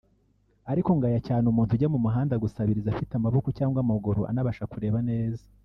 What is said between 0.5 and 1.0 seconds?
ariko